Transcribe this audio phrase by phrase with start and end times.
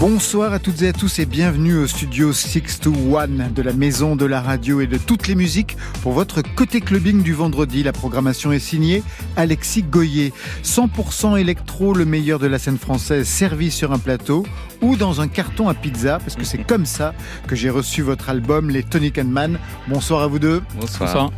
[0.00, 4.26] Bonsoir à toutes et à tous et bienvenue au studio 621 de la maison de
[4.26, 7.82] la radio et de toutes les musiques pour votre côté clubbing du vendredi.
[7.82, 9.02] La programmation est signée
[9.34, 10.32] Alexis Goyer.
[10.62, 14.46] 100% électro, le meilleur de la scène française servi sur un plateau
[14.82, 17.12] ou dans un carton à pizza parce que c'est comme ça
[17.48, 19.58] que j'ai reçu votre album Les Tonic and Man.
[19.88, 20.62] Bonsoir à vous deux.
[20.78, 21.32] Bonsoir.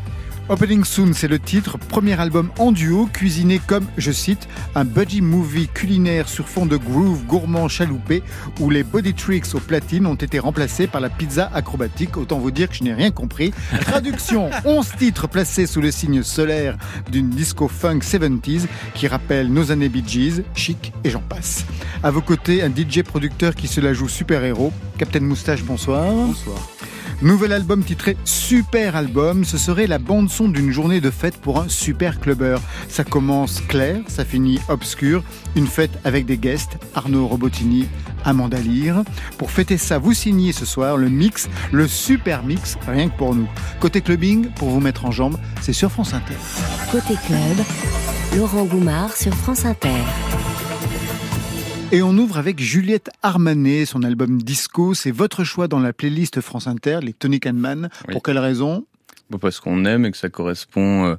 [0.51, 5.21] Opening Soon, c'est le titre, premier album en duo, cuisiné comme, je cite, un budgie
[5.21, 8.25] movie culinaire sur fond de groove gourmand chaloupé,
[8.59, 12.17] où les body tricks aux platines ont été remplacés par la pizza acrobatique.
[12.17, 13.53] Autant vous dire que je n'ai rien compris.
[13.83, 16.77] Traduction 11 titres placés sous le signe solaire
[17.13, 21.65] d'une disco funk 70s qui rappelle nos années Bee Gees, chic et j'en passe.
[22.03, 24.73] À vos côtés, un DJ producteur qui se la joue super-héros.
[24.99, 26.13] Captain Moustache, bonsoir.
[26.13, 26.59] Bonsoir.
[27.23, 31.61] Nouvel album titré Super Album, ce serait la bande son d'une journée de fête pour
[31.61, 32.63] un super clubbeur.
[32.89, 35.23] Ça commence clair, ça finit obscur,
[35.55, 37.87] une fête avec des guests, Arnaud Robotini,
[38.25, 39.05] Amanda Lear.
[39.37, 43.35] Pour fêter ça, vous signez ce soir le mix, le super mix, rien que pour
[43.35, 43.49] nous.
[43.81, 46.37] Côté clubbing, pour vous mettre en jambe, c'est sur France Inter.
[46.91, 47.67] Côté club,
[48.35, 50.01] Laurent Goumard sur France Inter.
[51.93, 54.95] Et on ouvre avec Juliette Armanet, son album Disco.
[54.95, 57.89] C'est votre choix dans la playlist France Inter, les Tony Man.
[58.07, 58.13] Oui.
[58.13, 58.87] Pour quelle raison?
[59.31, 61.15] Bon, parce qu'on aime et que ça correspond, euh,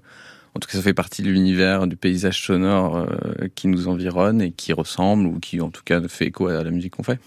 [0.56, 3.06] en tout cas ça fait partie de l'univers, du paysage sonore euh,
[3.56, 6.72] qui nous environne et qui ressemble ou qui en tout cas fait écho à la
[6.72, 7.20] musique qu'on fait.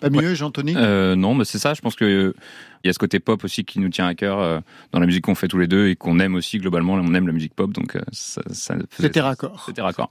[0.00, 0.74] Pas mieux, Jean-Tony?
[0.76, 1.74] Euh, non, mais c'est ça.
[1.74, 2.32] Je pense que
[2.82, 4.60] il y a ce côté pop aussi qui nous tient à cœur euh,
[4.92, 6.94] dans la musique qu'on fait tous les deux et qu'on aime aussi globalement.
[6.94, 9.62] On aime la musique pop, donc euh, ça, ça faisait- C'était raccord.
[9.66, 10.08] C'était raccord.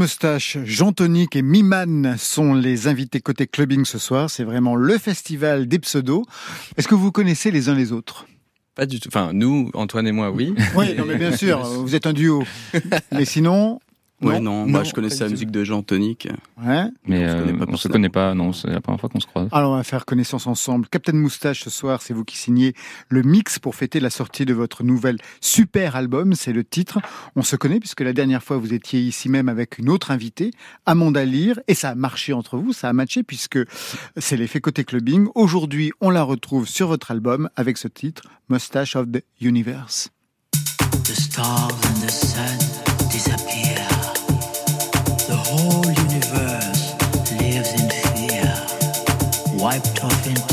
[0.00, 4.30] Moustache, Jean Tonic et Miman sont les invités côté clubbing ce soir.
[4.30, 6.22] C'est vraiment le festival des pseudos.
[6.78, 8.26] Est-ce que vous connaissez les uns les autres?
[8.74, 9.08] Pas du tout.
[9.08, 10.54] Enfin, nous, Antoine et moi, oui.
[10.74, 12.44] Oui, non mais bien sûr, vous êtes un duo.
[13.12, 13.78] Mais sinon,
[14.22, 16.28] Ouais, Non, non, moi non, je connaissais la musique de Jean Tonic.
[16.62, 16.84] Ouais.
[17.06, 19.08] Mais On se euh, connaît pas on se connaît pas, non, c'est la première fois
[19.08, 19.48] qu'on se croise.
[19.52, 20.88] Alors on va faire connaissance ensemble.
[20.88, 22.74] Captain Moustache ce soir, c'est vous qui signez
[23.08, 26.98] le mix pour fêter la sortie de votre nouvel super album, c'est le titre.
[27.34, 30.50] On se connaît puisque la dernière fois vous étiez ici même avec une autre invitée,
[30.84, 33.58] Amanda Lear, et ça a marché entre vous, ça a matché puisque
[34.16, 35.28] c'est l'effet côté clubbing.
[35.34, 40.10] Aujourd'hui, on la retrouve sur votre album avec ce titre, Mustache of the Universe.
[41.04, 42.80] The stars and the sun
[43.10, 43.89] disappear.
[49.60, 50.49] Wiped off into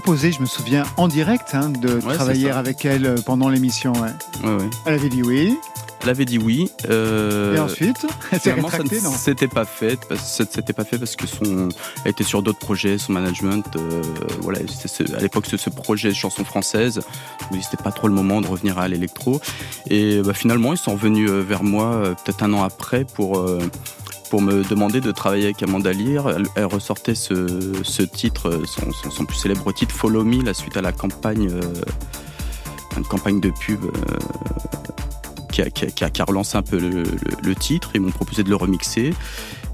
[0.00, 3.92] proposé, je me souviens, en direct, hein, de travailler avec elle euh, pendant l'émission.
[3.92, 4.10] ouais.
[4.42, 4.70] Ouais, ouais.
[4.86, 5.56] Elle avait dit oui,
[6.02, 6.68] Elle avait dit oui.
[6.90, 8.56] euh, et ensuite, elle s'est ça
[9.04, 11.68] non s'était pas fait s'était pas fait parce que son
[12.04, 14.02] elle était sur d'autres projets, son management, euh,
[14.40, 16.98] voilà, c'était ce- à l'époque ce, ce projet de chanson française,
[17.62, 19.40] c'était pas trop le moment de revenir à l'électro.
[19.90, 23.60] Et bah, finalement, ils sont revenus vers moi peut-être un an après pour euh,
[24.34, 26.28] pour me demander de travailler avec Amanda Lear.
[26.28, 27.46] Elle, elle ressortait ce,
[27.84, 31.48] ce titre, son, son, son plus célèbre titre, Follow Me, la suite à la campagne,
[31.52, 31.60] euh,
[32.96, 33.84] une campagne de pub.
[33.84, 33.90] euh,
[35.52, 37.04] qui a, qui a- qui a- qui a relancé un peu le, le-
[37.44, 37.92] le titre.
[37.94, 39.14] Ils m'ont proposé de le remixer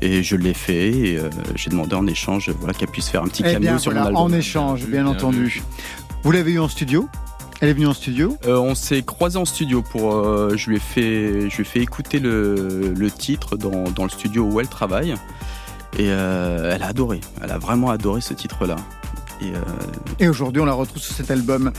[0.03, 0.91] et je l'ai fait.
[0.91, 3.79] Et euh, j'ai demandé en échange voilà, qu'elle puisse faire un petit Eh cameo bien,
[3.79, 4.23] sur voilà, mon album.
[4.35, 5.63] en échange, bien, Bien entendu.
[6.23, 7.09] Vous l'avez eu en studio?
[7.61, 10.15] Elle est venue en studio Euh, on s'est croisés en studio pour.
[10.15, 14.05] euh, je lui ai fait, je lui ai fait écouter le, le titre dans, dans
[14.05, 15.13] le studio où elle travaille.
[15.99, 17.21] Et euh, elle a adoré.
[17.43, 18.77] Elle a vraiment adoré ce titre-là.
[19.43, 19.59] Et euh,
[20.19, 21.73] Et aujourd'hui, on la retrouve sur cet album.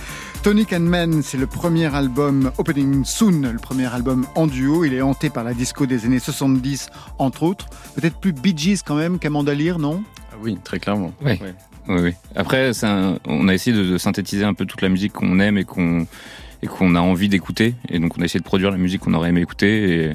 [0.43, 4.83] Tonic and c'est le premier album Opening Soon, le premier album en duo.
[4.83, 6.89] Il est hanté par la disco des années 70,
[7.19, 7.67] entre autres.
[7.95, 10.03] Peut-être plus Bee Gees quand même qu'Amanda Lear, non?
[10.31, 11.11] Ah oui, très clairement.
[11.23, 11.39] Oui,
[11.87, 12.13] oui.
[12.35, 12.71] Après,
[13.27, 16.05] on a essayé de, de synthétiser un peu toute la musique qu'on aime et qu'on
[16.63, 17.75] et qu'on a envie d'écouter.
[17.89, 20.05] Et donc, on a essayé de produire la musique qu'on aurait aimé écouter.
[20.05, 20.13] Et,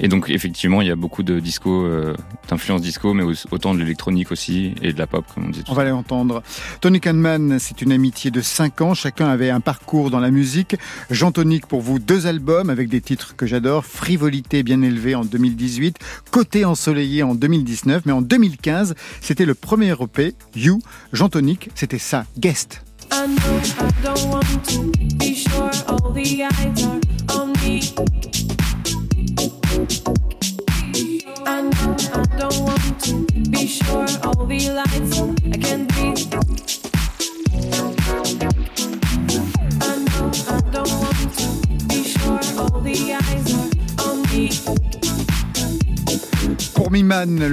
[0.00, 2.14] et donc, effectivement, il y a beaucoup de disco, euh,
[2.48, 5.62] d'influence disco, mais au- autant de l'électronique aussi et de la pop, comme on dit.
[5.68, 6.42] On va l'entendre.
[6.80, 8.94] Tonic and Man, c'est une amitié de 5 ans.
[8.94, 10.76] Chacun avait un parcours dans la musique.
[11.10, 13.84] Jean Tonic, pour vous, deux albums avec des titres que j'adore.
[13.86, 15.98] Frivolité bien élevée en 2018.
[16.30, 18.02] Côté ensoleillé en 2019.
[18.06, 20.80] Mais en 2015, c'était le premier EP, You.
[21.12, 22.82] Jean Tonic, c'était ça, Guest.
[23.12, 27.80] I know I don't want to be sure all the eyes are on me.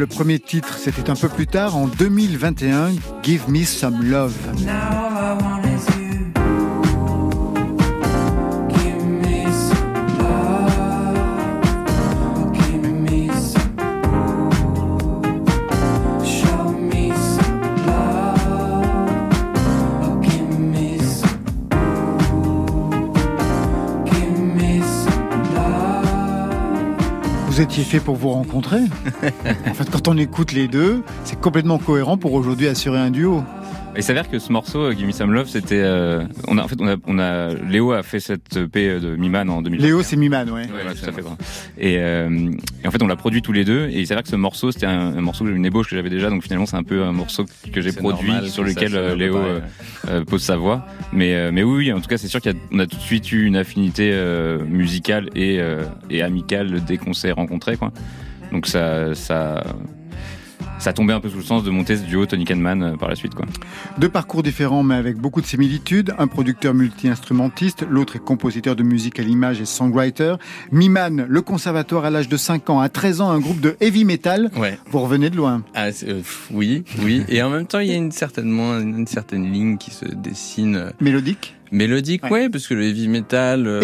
[0.01, 2.91] Le premier titre, c'était un peu plus tard, en 2021,
[3.24, 4.33] Give Me Some Love.
[4.65, 5.61] Now all I want
[27.62, 28.80] Vous étiez fait pour vous rencontrer
[29.68, 33.44] En fait, quand on écoute les deux, c'est complètement cohérent pour aujourd'hui assurer un duo.
[33.98, 35.81] Il s'avère que ce morceau, euh, Give Me Some Love, c'était.
[35.81, 39.17] euh, on a, en fait, on a, on a, Léo a fait cette EP de
[39.17, 39.81] Miman en 2000.
[39.81, 40.62] Léo, c'est Miman, ouais.
[40.62, 41.21] Ouais, ouais, tout à fait.
[41.77, 42.51] Et, euh,
[42.83, 43.89] et en fait, on l'a produit tous les deux.
[43.89, 46.29] Et il s'avère que ce morceau, c'était un, un morceau, une ébauche que j'avais déjà.
[46.29, 48.98] Donc finalement, c'est un peu un morceau que j'ai produit, normal sur que lequel ça
[48.98, 49.60] euh, Léo euh,
[50.07, 50.86] euh, pose sa voix.
[51.12, 53.29] Mais, euh, mais oui, oui, en tout cas, c'est sûr qu'on a, tout de suite
[53.33, 57.75] eu une affinité euh, musicale et, euh, et amicale dès qu'on s'est rencontrés.
[57.75, 57.91] Quoi.
[58.53, 59.63] Donc ça, ça,
[60.81, 63.07] ça tombait un peu sous le sens de monter ce duo Tony Man euh, par
[63.07, 63.35] la suite.
[63.35, 63.45] Quoi.
[64.00, 66.13] Deux parcours différents mais avec beaucoup de similitudes.
[66.17, 70.35] Un producteur multi-instrumentiste, l'autre est compositeur de musique à l'image et songwriter.
[70.71, 74.05] Miman, le conservatoire à l'âge de 5 ans, à 13 ans, un groupe de heavy
[74.05, 74.50] metal.
[74.57, 74.77] Ouais.
[74.89, 75.63] Vous revenez de loin.
[75.75, 76.21] Ah, euh,
[76.51, 77.23] oui, oui.
[77.29, 80.75] Et en même temps, il y a une certainement une certaine ligne qui se dessine
[80.75, 82.32] euh, Mélodique mélodique, Ouais.
[82.32, 83.82] ouais, parce que le heavy metal euh,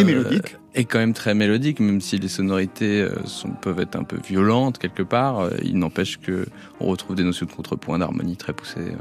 [0.76, 4.18] est quand même très mélodique, même si les sonorités euh, sont, peuvent être un peu
[4.26, 5.40] violentes quelque part.
[5.40, 6.46] euh, il n'empêche que
[6.80, 8.92] on retrouve des notions de contrepoint, d'harmonie très poussées.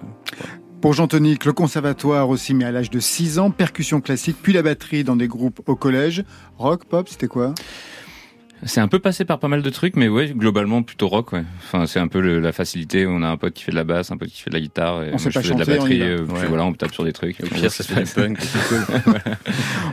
[0.80, 4.52] Pour Jean Tonic, le conservatoire aussi, mais à l'âge de 6 ans, percussion classique, puis
[4.52, 6.22] la batterie dans des groupes au collège.
[6.58, 7.54] Rock, pop, c'était quoi?
[8.64, 11.32] C'est un peu passé par pas mal de trucs, mais ouais, globalement plutôt rock.
[11.32, 11.44] Ouais.
[11.64, 13.06] Enfin, c'est un peu le- la facilité.
[13.06, 14.60] On a un pote qui fait de la basse, un pote qui fait de la
[14.60, 15.02] guitare.
[15.02, 16.02] Et On moi, sait je pas fais de la batterie.
[16.02, 16.46] euh, puis Ouais.
[16.46, 17.38] voilà, on tape sur des trucs.
[17.40, 18.14] Au pire, ça fait se des passe.
[18.14, 18.68] punks, c'est
[19.04, 19.20] cool.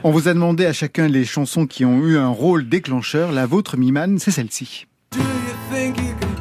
[0.03, 3.31] On vous a demandé à chacun les chansons qui ont eu un rôle déclencheur.
[3.33, 4.87] La vôtre, Miman, c'est celle-ci.
[5.11, 5.25] Do you
[5.71, 6.32] think you can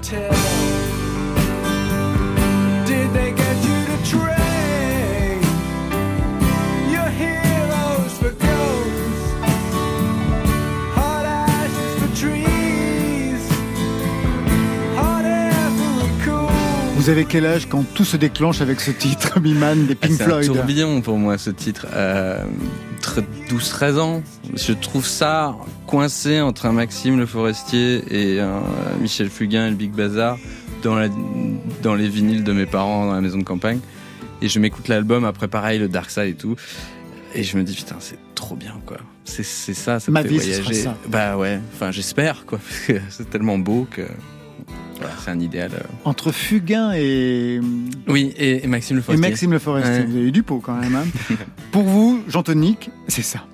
[17.03, 20.13] Vous avez quel âge quand tout se déclenche avec ce titre, Miman, des Ah, Pink
[20.19, 21.89] c'est un Floyd tourbillon pour moi ce titre.
[21.93, 22.45] Euh,
[23.51, 24.23] 12-13 ans.
[24.55, 25.57] Je trouve ça
[25.89, 28.61] coincé entre un Maxime Le Forestier et un euh,
[29.01, 30.39] Michel Fugain et le Big Bazar
[30.85, 31.09] dans, la,
[31.83, 33.81] dans les vinyles de mes parents dans la maison de campagne.
[34.41, 36.55] Et je m'écoute l'album après pareil, le Dark Side et tout.
[37.35, 38.99] Et je me dis putain c'est trop bien quoi.
[39.25, 40.75] C'est ça, ça me Ma fait vie, voyager.
[40.75, 40.97] ça.
[41.09, 41.59] Bah ouais.
[41.75, 42.61] Enfin j'espère quoi.
[43.09, 44.03] C'est tellement beau que
[45.03, 45.71] voilà, c'est un idéal.
[45.75, 45.81] euh.
[46.05, 47.61] Entre Fugain et,
[48.09, 49.29] Oui et, et Maxime Le et Forestier.
[49.31, 49.93] Maxime Le Forestier.
[49.93, 50.05] Ouais.
[50.07, 50.95] Vous avez eu du pot quand même.
[50.95, 51.05] hein.
[51.73, 53.45] Pour vous, Jean Tonique, c'est ça.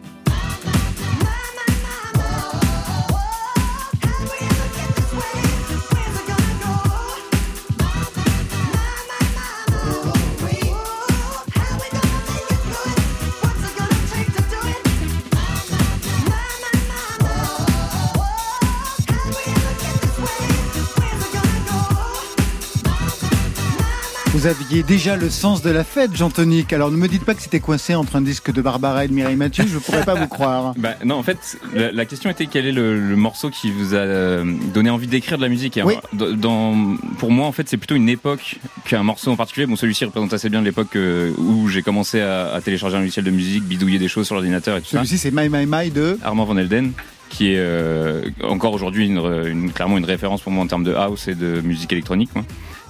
[24.49, 26.73] Aviez déjà le sens de la fête, Jean Tonique.
[26.73, 29.12] Alors ne me dites pas que c'était coincé entre un disque de Barbara et de
[29.12, 30.75] Mireille Mathieu, je ne pourrais pas vous croire.
[30.78, 33.95] Bah, non, en fait, la, la question était quel est le, le morceau qui vous
[33.95, 35.76] a euh, donné envie d'écrire de la musique.
[35.76, 35.95] Et Oui.
[36.14, 39.67] alors, dans, pour moi, en fait, c'est plutôt une époque qu'un morceau en particulier.
[39.67, 43.25] Bon, celui-ci représente assez bien l'époque euh, où j'ai commencé à, à télécharger un logiciel
[43.25, 44.99] de musique, bidouiller des choses sur l'ordinateur et tout ça.
[44.99, 46.19] Celui-ci, c'est My My My de.
[46.23, 46.93] Armand Van Elden,
[47.28, 50.95] qui est euh, encore aujourd'hui une, une- clairement une référence pour moi en termes de
[50.95, 52.31] house et de musique électronique.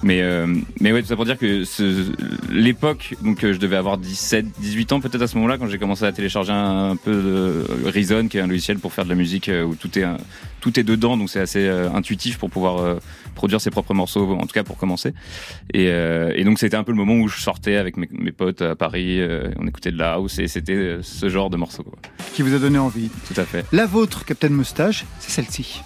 [0.01, 0.47] Mais, euh,
[0.79, 2.11] mais ouais, tout ça pour dire que ce-
[2.49, 5.77] l'époque, donc euh, je devais avoir 17, 18 ans peut-être à ce moment-là, quand j'ai
[5.77, 9.09] commencé à télécharger un, un peu de Reason, qui est un logiciel pour faire de
[9.09, 10.05] la musique euh, où tout est,
[10.61, 12.97] tout est dedans, donc c'est assez euh, intuitif pour pouvoir
[13.35, 15.13] produire ses propres morceaux, en tout cas pour commencer.
[15.73, 18.31] Et, euh, et donc c'était un peu le moment où je sortais avec mes, mes
[18.31, 19.19] potes à Paris,
[19.57, 21.83] on écoutait de la house et c'était ce genre de morceau.
[21.83, 21.97] Quoi.
[22.33, 23.09] qui vous a donné envie.
[23.33, 23.65] Tout à fait.
[23.73, 25.81] La vôtre, Captain Moustache, c'est celle-ci.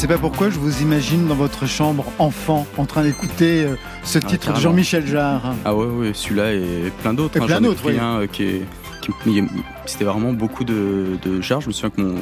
[0.00, 4.18] Sais pas pourquoi, je vous imagine dans votre chambre, enfant, en train d'écouter euh, ce
[4.18, 4.58] Ah, titre de.
[4.60, 5.54] Jean-Michel Jarre.
[5.64, 7.36] Ah ouais, ouais celui-là et plein d'autres.
[7.36, 7.46] Et hein.
[7.46, 7.98] plein d'autres, oui.
[7.98, 8.62] un, euh, qui est-
[9.02, 9.46] qui- il-
[9.84, 11.60] C'était vraiment beaucoup de, de Jarre.
[11.60, 12.14] Je me souviens que mon,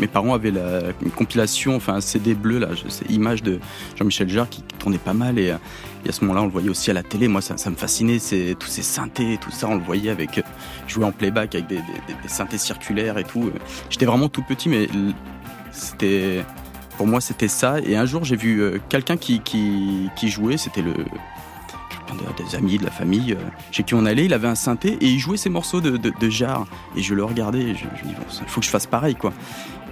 [0.00, 3.58] mes parents avaient la, une compilation, enfin un CD bleu, là, je- c'est image de
[3.96, 5.38] Jean-Michel Jarre qui tournait pas mal.
[5.38, 5.56] Et, euh,
[6.04, 7.26] et à ce moment-là, on le voyait aussi à la télé.
[7.28, 9.66] Moi, ça, ça me fascinait, c'est, tous ces synthés et tout ça.
[9.68, 10.42] On le voyait avec.
[10.86, 11.82] jouer en playback avec des, des-
[12.28, 13.50] synthés circulaires et tout.
[13.90, 14.88] J'étais vraiment tout petit, mais
[15.78, 16.44] c'était.
[16.96, 17.76] Pour moi, c'était ça.
[17.80, 20.56] Et un jour, j'ai vu euh, quelqu'un qui, qui, jouait.
[20.56, 20.94] C'était le.
[22.38, 23.36] Des, amis, de la famille, euh,
[23.70, 26.10] chez qui on allait, il avait un synthé et il jouait ses morceaux de, de,
[26.18, 26.66] de Jarre.
[26.96, 29.32] Et je le regardais je, me dis, bon, il faut que je fasse pareil, quoi.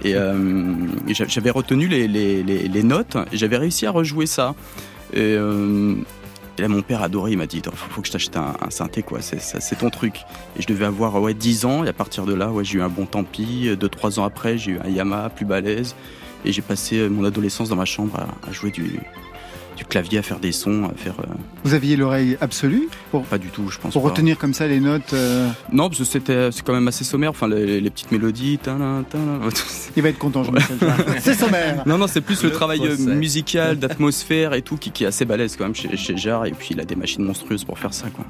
[0.03, 0.75] Et, euh,
[1.07, 4.55] j'avais retenu les, les, les, notes et j'avais réussi à rejouer ça.
[5.13, 5.37] Et,
[6.57, 9.03] et là, mon père adoré, il m'a dit, faut, faut que je t'achète un, synthé,
[9.03, 9.19] quoi.
[9.21, 10.21] C'est, ton truc.
[10.57, 12.81] Et je devais avoir ouais, 10 ans et à partir de là, ouais, j'ai eu
[12.81, 13.69] un bon tant pis.
[13.79, 15.95] Deux, trois ans après, j'ai eu un Yamaha plus balèze.
[16.45, 18.99] Et j'ai passé euh, mon adolescence dans ma chambre à, jouer du,
[19.75, 21.15] du clavier, à faire des sons, à faire.
[21.19, 21.33] euh,
[21.63, 22.89] Vous aviez l'oreille absolue?
[23.07, 23.93] Pour, pas du tout, je pense.
[23.93, 24.09] pour pas.
[24.09, 27.31] retenir comme ça les notes euh, Non, parce que c'était, c'est quand même assez sommaire.
[27.31, 28.59] Enfin, les, les petites mélodies.
[29.95, 30.97] Il va être content, Jean-Michel Jarre.
[31.19, 31.83] C'est sommaire.
[31.85, 33.15] Non, non, c'est plus le, Le travail procès.
[33.15, 36.45] musical, d'atmosphère et tout qui, qui est assez balèze quand même chez, chez Jarre.
[36.45, 38.25] Et puis il a des machines monstrueuses pour faire ça, quoi.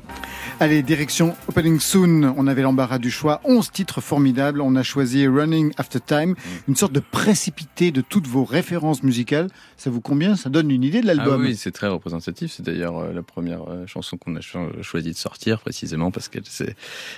[0.59, 2.33] Allez, direction Opening Soon.
[2.35, 3.41] On avait l'embarras du choix.
[3.43, 4.59] 11 titres formidables.
[4.59, 6.33] On a choisi Running After Time,
[6.67, 9.49] une sorte de précipité de toutes vos références musicales.
[9.77, 10.35] Ça vous convient?
[10.35, 11.41] Ça donne une idée de Ah l'album.
[11.43, 12.51] oui, c'est très représentatif.
[12.55, 16.27] C'est d'ailleurs euh, la première euh, chanson qu'on a cho- choisi de sortir, précisément parce
[16.27, 16.41] qu'elle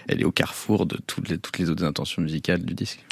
[0.09, 3.05] elle est au carrefour de toutes les, toutes les autres intentions musicales du disque.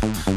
[0.00, 0.29] Thank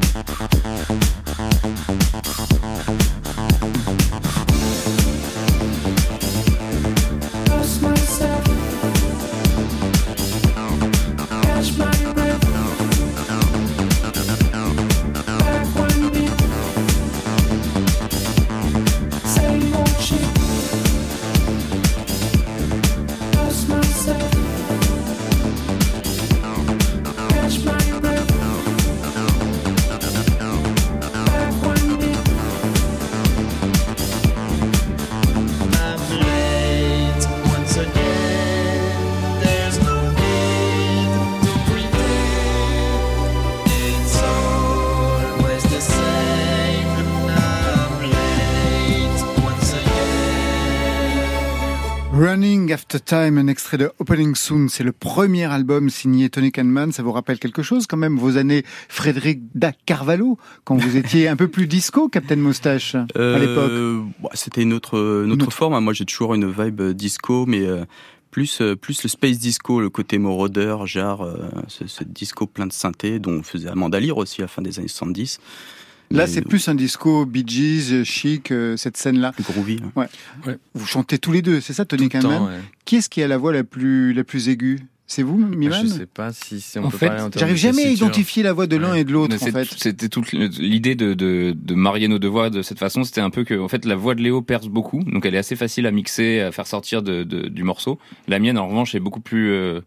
[53.06, 56.92] Time, un extrait de Opening Soon, c'est le premier album signé Tony Kahneman.
[56.92, 61.28] Ça vous rappelle quelque chose quand même, vos années Frédéric da Carvalho, quand vous étiez
[61.28, 65.52] un peu plus disco, Captain Moustache, à l'époque Euh, bah, C'était une autre, une autre
[65.52, 65.78] forme.
[65.84, 67.84] Moi, j'ai toujours une vibe euh, disco, mais euh,
[68.32, 71.28] plus, plus le space disco, le côté Moroder, genre
[71.68, 74.62] ce, ce disco plein de synthé, dont on faisait Amanda Lear aussi à la fin
[74.62, 75.40] des années 70.
[76.12, 79.32] Là, c'est plus un disco Bee Gees, chic, euh, cette scène-là.
[79.42, 79.80] groovy.
[79.96, 80.06] hein.
[80.76, 82.60] Vous chantez tous les deux, c'est ça, Tony Kahneman ouais.
[82.86, 84.80] Qui est-ce qui a la voix la plus, la plus aiguë?
[85.06, 88.42] C'est vous, Miman Je sais pas si, on En peut fait, J'arrive jamais à identifier
[88.42, 89.02] la voix de l'un Ouais.
[89.02, 89.68] et de l'autre, en c'est- fait.
[89.78, 93.04] C'était toute l'idée de, de, de marier nos deux voix de cette façon.
[93.04, 95.40] C'était un peu que, en fait, la voix de Léo perce beaucoup, donc elle est
[95.40, 98.00] assez facile à mixer, à faire sortir de, de- du morceau.
[98.28, 99.52] La mienne, en revanche, est beaucoup plus.
[99.52, 99.82] euh,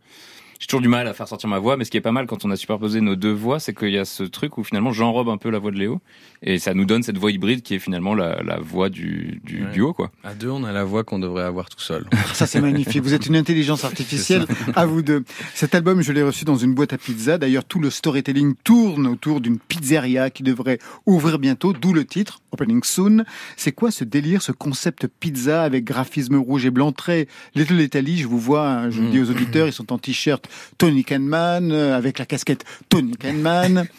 [0.58, 2.26] j'ai toujours du mal à faire sortir ma voix, mais ce qui est pas mal
[2.26, 4.92] quand on a superposé nos deux voix, c'est qu'il y a ce truc où finalement
[4.92, 6.00] j'enrobe un peu la voix de Léo,
[6.42, 9.64] et ça nous donne cette voix hybride qui est finalement la, la voix du, du
[9.64, 9.72] Ouais.
[9.72, 10.10] duo, quoi.
[10.24, 12.04] À deux, on a la voix qu'on devrait avoir tout seul.
[12.34, 13.02] Ça, c'est magnifique.
[13.02, 14.46] Vous êtes une intelligence artificielle.
[14.74, 15.24] À vous deux.
[15.54, 17.38] Cet album, je l'ai reçu dans une boîte à pizza.
[17.38, 22.40] D'ailleurs, tout le storytelling tourne autour d'une pizzeria qui devrait ouvrir bientôt, d'où le titre,
[22.52, 23.24] Opening Soon.
[23.56, 28.18] C'est quoi ce délire, ce concept pizza avec graphisme rouge et blanc très Little Italy?
[28.18, 30.45] Je vous vois, hein, je le dis aux auditeurs, ils sont en t-shirt
[30.78, 33.86] Tony Kahneman, euh, avec la casquette Tony Kahneman.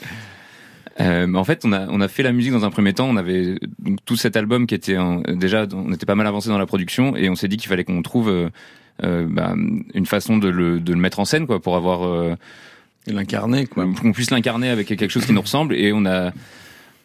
[0.99, 3.07] Euh, en fait, on a, on a fait la musique dans un premier temps.
[3.07, 6.49] On avait donc, tout cet album qui était en- déjà, on était pas mal avancé
[6.49, 8.49] dans la production et on s'est dit qu'il fallait qu'on trouve euh,
[9.03, 9.53] euh, bah,
[9.93, 12.33] une façon de le, de le mettre en scène, quoi, pour avoir euh,
[13.05, 13.86] L'incarner, quoi.
[13.86, 15.75] pour qu'on puisse l'incarner avec quelque chose qui nous ressemble.
[15.75, 16.31] Et on a,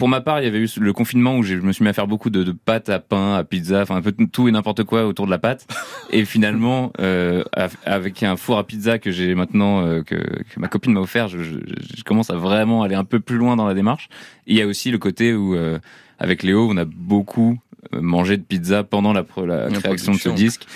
[0.02, 1.92] pour ma part, il y avait eu le confinement où je me suis mis à
[1.92, 4.82] faire beaucoup de, de pâtes à pain, à pizza, enfin un peu tout et n'importe
[4.82, 5.64] quoi autour de la pâte.
[6.10, 10.58] Et finalement, euh, av- avec un four à pizza que j'ai maintenant, euh, que, que
[10.58, 11.58] ma copine m'a offert, je, je-
[11.98, 14.08] je commence à vraiment aller un peu plus loin dans la démarche.
[14.48, 15.78] Et il y a aussi le côté où, euh,
[16.18, 17.60] avec Léo, on a beaucoup
[17.94, 20.66] euh, mangé de pizza pendant la, la création de ce disque.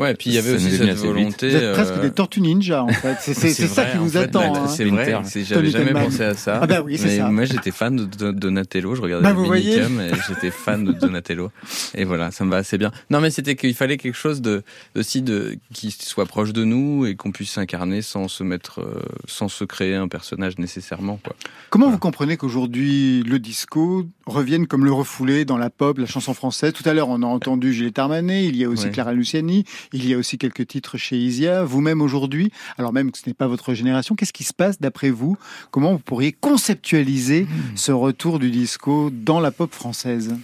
[0.00, 1.50] Ouais, puis il y avait aussi cette volonté.
[1.50, 3.16] Vous êtes presque euh, des tortues ninja, en fait.
[3.20, 4.52] C'est ça qui vous attend.
[4.52, 4.68] bah, hein.
[4.68, 6.58] C'est vrai, j'avais jamais pensé à ça.
[6.62, 7.28] Ah bah oui, c'est ça.
[7.28, 9.76] moi j'étais fan de Don- Donatello, je regardais Bah, le voyez.
[9.80, 11.50] Minicum et j'étais fan de Donatello.
[11.94, 12.90] Et voilà, ça me va assez bien.
[13.10, 14.62] Non mais c'était qu'il fallait quelque chose de
[14.96, 19.00] aussi de qui soit proche de nous et qu'on puisse s'incarner sans se mettre euh,
[19.26, 21.34] sans se créer un personnage nécessairement quoi.
[21.70, 26.34] Comment vous comprenez qu'aujourd'hui le disco revienne comme le refoulé dans la pop, la chanson
[26.34, 26.72] française?
[26.72, 28.90] Tout à l'heure, on a entendu Juliette Armanet, il y a aussi Ouais.
[28.92, 31.64] Clara Luciani, il y a aussi quelques titres chez Isia.
[31.64, 35.10] Vous-même aujourd'hui, alors même que ce n'est pas votre génération, qu'est-ce qui se passe d'après
[35.10, 35.36] vous?
[35.70, 40.34] Comment vous pourriez conceptualiser ce retour du disco dans la pop française?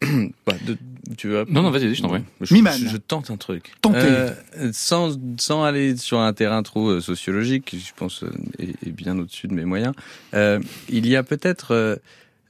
[0.46, 0.76] Bah, de-
[1.16, 2.22] tu veux Non, non, vas-y, je t'en prie.
[2.40, 2.72] Je, Miman.
[2.78, 3.72] je- je tente un truc.
[3.80, 3.98] Tentez.
[4.02, 4.30] Euh,
[4.72, 8.92] sans, sans aller sur un terrain trop euh, sociologique, qui, je pense, euh, est, est
[8.92, 9.94] bien au-dessus de mes moyens,
[10.34, 12.00] euh, il y a peut-être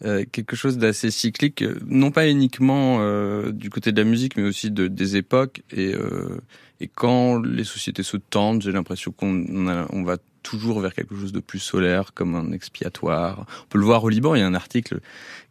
[0.05, 4.37] euh, quelque chose d'assez cyclique, euh, non pas uniquement euh, du côté de la musique,
[4.37, 5.63] mais aussi de, des époques.
[5.73, 6.41] Et, euh,
[6.81, 9.45] et quand les sociétés se tendent, j'ai l'impression qu'on
[9.91, 13.47] on va toujours vers quelque chose de plus solaire, comme un expiatoire.
[13.63, 15.01] On peut le voir au Liban, il y a un article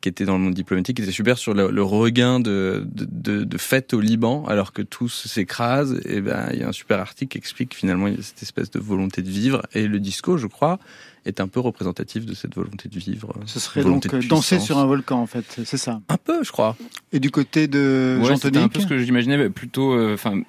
[0.02, 3.08] qui était dans le monde diplomatique, qui était super sur le, le regain de, de,
[3.10, 6.00] de, de fêtes au Liban, alors que tout s'écrase.
[6.06, 9.24] Et ben, il y a un super article qui explique finalement cette espèce de volonté
[9.24, 9.64] de vivre.
[9.74, 10.78] Et le disco, je crois,
[11.26, 13.34] est un peu représentatif de cette volonté de vivre.
[13.46, 16.02] Ce serait donc euh, danser sur un volcan, en fait, c'est ça.
[16.10, 16.76] Un peu, je crois.
[17.12, 20.42] Et du côté de Ouais, Jean un peu ce que j'imaginais, mais plutôt, euh, enfin,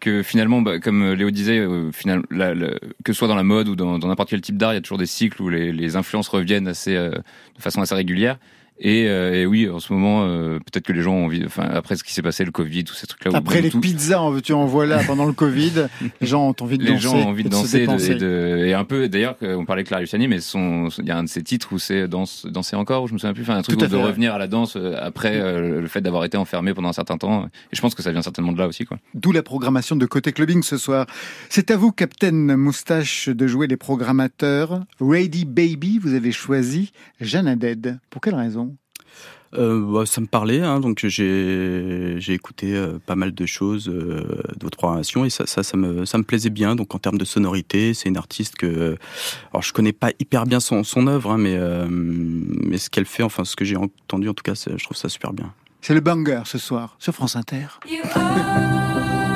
[0.00, 2.70] que finalement, bah, comme euh, Léo disait, euh, final, la- la-
[3.04, 4.78] que ce soit dans la mode ou dans dans n'importe quel type d'art, il y
[4.78, 8.38] a toujours des cycles où les, les influences reviennent assez, euh, de façon assez régulière.
[8.78, 11.62] Et, euh, et oui, en ce moment, euh, peut-être que les gens ont envie, enfin
[11.62, 13.30] après ce qui s'est passé, le Covid, tous ces trucs-là.
[13.34, 15.86] Après les tout- pizzas, en veux-tu en voilà pendant le Covid,
[16.20, 17.02] les gens ont envie de les danser.
[17.02, 19.82] gens ont envie de danser et de- et, de- et un peu d'ailleurs on parlait
[19.84, 22.74] de Claire Luciani mais il y a un de ses titres où c'est danse danser
[22.74, 24.02] encore je me souviens plus enfin un truc de ouais.
[24.02, 27.18] revenir à la danse euh, après euh, le fait d'avoir été enfermé pendant un certain
[27.18, 29.94] temps et je pense que ça vient certainement de là aussi quoi D'où la programmation
[29.94, 31.06] de Côté Clubbing ce soir.
[31.48, 34.80] C'est à vous, Captain Moustache, de jouer les programmateurs.
[35.00, 37.98] Ready Baby, vous avez choisi Jeanne Haddad.
[38.10, 38.71] Pour quelle raison?
[39.52, 44.22] Bah, ça me parlait, hein, donc j'ai j'ai écouté euh, pas mal de choses euh,
[44.56, 46.74] de votre programmation et ça, ça, ça me ça me plaisait bien.
[46.74, 48.96] Donc en termes de sonorité, c'est une artiste que
[49.52, 53.06] alors je connais pas hyper bien son son œuvre, hein, mais euh, mais ce qu'elle
[53.06, 55.52] fait, enfin ce que j'ai entendu en tout cas, je trouve ça super bien.
[55.82, 57.66] C'est le banger ce soir sur France Inter.
[57.90, 59.31] You are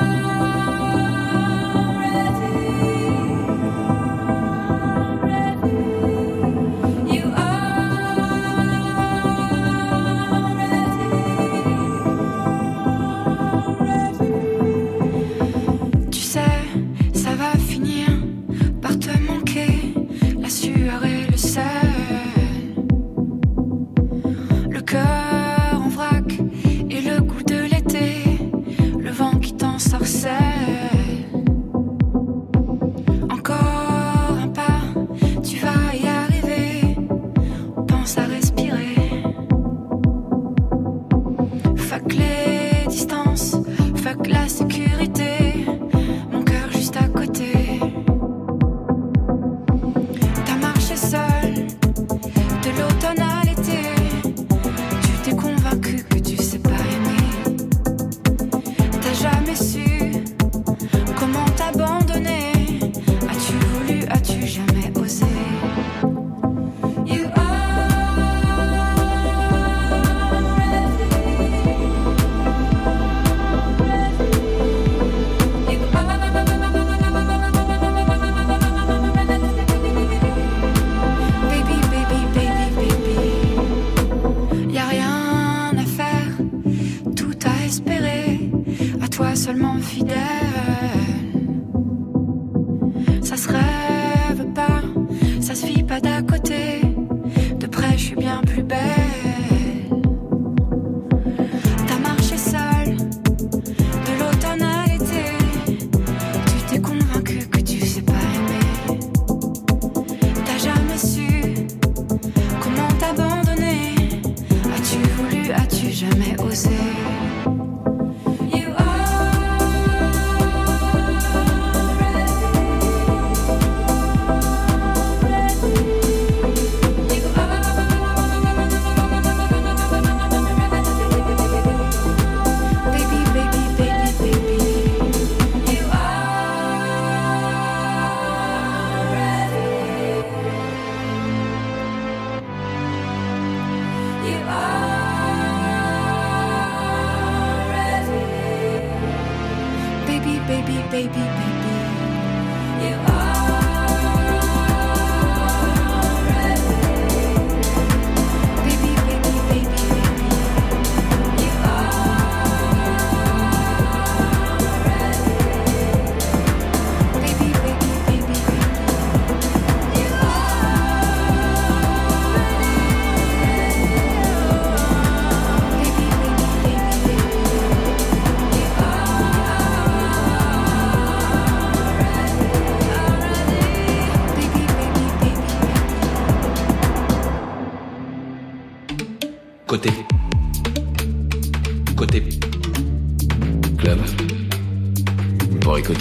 [193.96, 194.26] Club.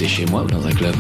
[0.08, 0.95] Chez moi ou dans un club.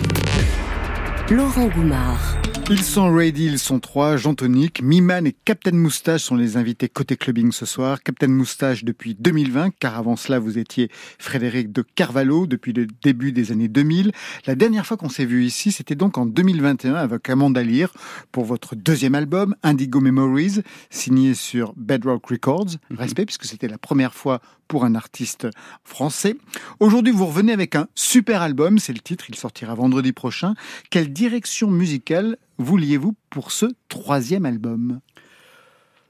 [1.29, 2.37] Laurent Goumard.
[2.69, 4.17] Ils sont ready, ils sont trois.
[4.17, 8.01] Jean Tonic, Miman et Captain Moustache sont les invités côté clubbing ce soir.
[8.01, 13.31] Captain Moustache depuis 2020, car avant cela vous étiez Frédéric de Carvalho depuis le début
[13.31, 14.11] des années 2000.
[14.47, 17.91] La dernière fois qu'on s'est vu ici, c'était donc en 2021 avec Amanda Lear
[18.31, 22.77] pour votre deuxième album, Indigo Memories, signé sur Bedrock Records.
[22.89, 25.47] Respect, puisque c'était la première fois pour un artiste
[25.83, 26.35] français.
[26.79, 30.55] Aujourd'hui, vous revenez avec un super album, c'est le titre, il sortira vendredi prochain.
[30.89, 34.99] Quelle direction musicale vouliez-vous pour ce troisième album?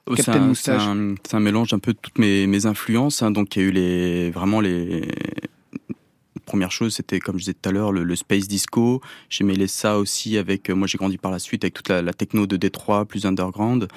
[0.07, 0.53] Oh, C'est Captain un,
[1.13, 3.23] un- un mélange un peu de toutes mes, mes influences.
[3.23, 3.31] hein.
[3.31, 5.07] donc il y a eu les vraiment les
[6.45, 9.01] premières choses, c'était comme je disais tout à l'heure, le, le space disco.
[9.29, 10.69] J'ai mêlé ça aussi avec.
[10.69, 13.25] euh, moi, j'ai grandi par la suite avec toute la, la techno de Détroit, plus
[13.25, 13.87] underground.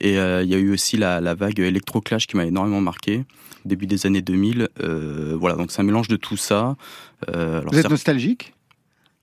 [0.00, 3.24] Et euh, il y a eu aussi la, la vague électroclash qui m'a énormément marqué,
[3.64, 4.68] début des années 2000.
[4.80, 6.76] Euh, voilà, donc c'est un mélange de tout ça.
[7.26, 8.54] Alors Vous êtes nostalgique?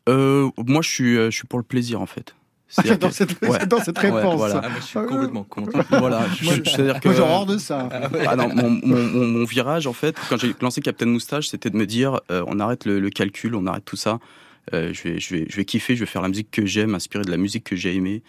[0.07, 2.35] Moi, je suis, je suis pour le plaisir en fait.
[2.67, 3.59] C'est-à-dire J'adore que- cette, Ouais.
[3.85, 4.35] cette Ouais, réponse.
[4.37, 4.61] voilà.
[4.63, 5.71] Ah, moi, je suis complètement contre.
[5.99, 7.89] Voilà, je- je- c'est-à-dire que Moi, j'ai horreur de ça.
[8.27, 11.69] Ah non, mon, mon, mon- mon virage, en fait, quand j'ai lancé Captain Moustache, c'était
[11.69, 14.19] de me dire, euh, on arrête le, le calcul, on arrête tout ça.
[14.73, 16.95] Euh, je, vais, je, vais, je vais kiffer, je vais faire la musique que j'aime,
[16.95, 18.23] inspirée de la musique que j'ai aimée.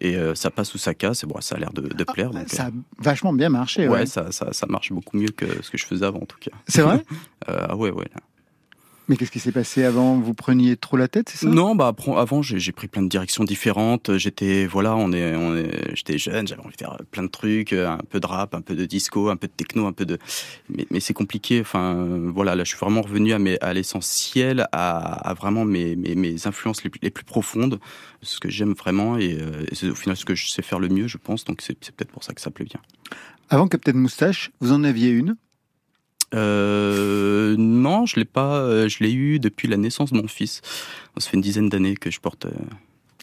[0.00, 2.30] Et euh, ça passe ou ça casse, et bon, ça a l'air de, de plaire.
[2.30, 3.88] donc, Ça a vachement bien marché.
[3.88, 4.06] ouais, ouais.
[4.06, 6.52] ça, ça, ça marche beaucoup mieux que ce que je faisais avant, en tout cas.
[6.68, 7.02] C'est vrai?
[7.48, 8.04] Euh, ah ouais, ouais.
[8.14, 8.20] là.
[9.08, 10.20] Mais qu'est-ce qui s'est passé avant?
[10.20, 11.48] Vous preniez trop la tête, c'est ça?
[11.48, 14.16] Non, bah avant j'ai pris plein de directions différentes.
[14.16, 17.72] J'étais voilà, on est, on est, j'étais jeune, j'avais envie de faire plein de trucs,
[17.72, 20.06] euh, un peu de rap, un peu de disco, un peu de techno, un peu
[20.06, 20.18] de.
[20.68, 21.60] Mais, mais c'est compliqué.
[21.60, 25.96] Enfin voilà, là je suis vraiment revenu à mes, à l'essentiel, à, à vraiment mes,
[25.96, 27.80] mes, mes influences les plus, les plus profondes,
[28.22, 30.78] ce que j'aime vraiment et, euh, et c'est au final ce que je sais faire
[30.78, 31.44] le mieux, je pense.
[31.44, 32.80] Donc c'est c'est peut-être pour ça que ça plaît bien.
[33.50, 35.36] Avant Captain Moustache, vous en aviez une?
[36.34, 38.56] Euh, non, je l'ai pas.
[38.60, 40.60] euh, Je l'ai eu depuis la naissance de mon fils.
[41.18, 42.46] Ça fait une dizaine d'années que je porte.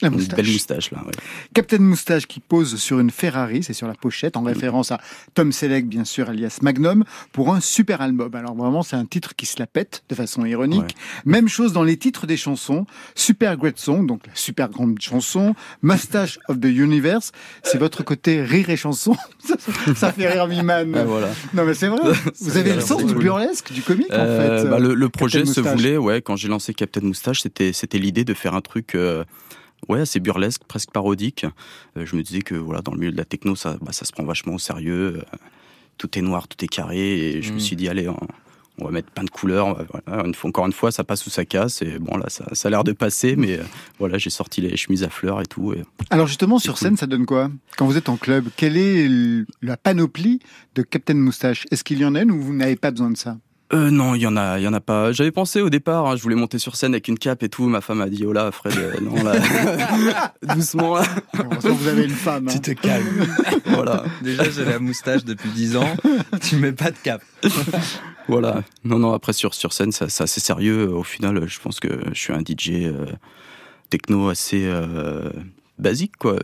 [0.01, 0.35] La une moustache.
[0.37, 1.03] belle moustache là.
[1.05, 1.11] ouais.
[1.53, 4.99] Captain Moustache qui pose sur une Ferrari, c'est sur la pochette, en référence à
[5.33, 8.33] Tom Selleck, bien sûr, alias Magnum, pour un super album.
[8.35, 10.95] Alors vraiment, c'est un titre qui se la pète de façon ironique.
[11.25, 12.85] Même chose dans les titres des chansons.
[13.15, 15.55] Super Great Song, donc la super grande chanson.
[15.81, 17.31] Mustache of the Universe,
[17.63, 19.15] c'est votre côté rire et chanson.
[19.95, 20.93] ça, fait rire Miman.
[20.95, 21.29] Ah, voilà.
[21.53, 21.99] Non mais c'est vrai.
[22.41, 24.69] Vous avez le sens du burlesque, du comique en Euh, fait.
[24.69, 25.77] bah, le, le projet Captain se Moustache.
[25.77, 29.23] voulait, ouais, quand j'ai lancé Captain Moustache, c'était c'était l'idée de faire un truc euh,
[29.87, 31.45] ouais, assez burlesque, presque parodique.
[31.97, 34.05] Euh, je me disais que voilà, dans le milieu de la techno, ça bah, ça
[34.05, 35.17] se prend vachement au sérieux.
[35.17, 35.37] Euh,
[35.97, 36.97] tout est noir, tout est carré
[37.35, 37.59] et je me Mm.
[37.59, 38.17] suis dit allez, on,
[38.81, 41.29] on va mettre plein de couleurs, voilà, une fois, encore une fois, ça passe ou
[41.29, 43.63] ça casse et bon là ça, ça a l'air de passer mais euh,
[43.99, 46.87] voilà, j'ai sorti les chemises à fleurs et tout et Alors justement, sur cool.
[46.87, 47.51] scène, ça donne quoi?
[47.77, 49.09] Quand vous êtes en club, quelle est
[49.61, 50.39] la panoplie
[50.75, 51.65] de Captain Moustache?
[51.71, 53.37] Est-ce qu'il y en a une ou vous n'avez pas besoin de ça?
[53.71, 55.11] Euh, non, il y en a, il y en a pas.
[55.11, 57.67] J'avais pensé au départ, hein, je voulais monter sur scène avec une cape et tout.
[57.67, 59.33] Ma femme a dit, oh là, Fred, euh, non là,
[60.55, 61.03] doucement là.
[61.37, 62.47] Heureusement, vous avez une femme.
[62.49, 62.57] hein.
[62.57, 63.05] te calmes.
[63.67, 65.95] Voilà, Déjà, j'ai la moustache depuis 10 ans.
[66.41, 67.21] Tu mets pas de cap.
[68.27, 68.63] voilà.
[68.83, 69.13] Non, non.
[69.13, 70.89] Après sur sur scène, ça- c'est assez sérieux.
[70.91, 73.05] Au final, je pense que je suis un DJ euh,
[73.91, 75.29] techno assez euh,
[75.77, 76.37] basique, quoi.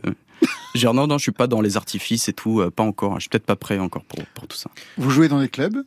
[0.74, 3.14] Genre non, non, je suis pas dans les artifices et tout, euh, pas encore.
[3.16, 4.70] Je suis peut-être pas prêt encore pour pour tout ça.
[4.96, 5.82] Vous jouez dans des clubs?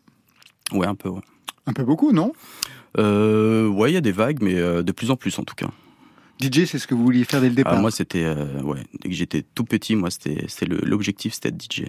[0.72, 1.10] Ouais, un peu.
[1.10, 1.22] Ouais,
[1.66, 2.34] Un peu beaucoup, non?
[2.98, 5.56] Euh, ouais, il y a des vagues, mais euh, de plus en plus en tout
[5.56, 5.70] cas.
[6.42, 7.74] DJ, c'est ce que vous vouliez faire dès le départ?
[7.74, 11.72] Ah, moi, c'était, euh, ouais, dès que j'étais tout petit, moi, c'était, l'objectif, c'était d'être
[11.72, 11.84] DJ.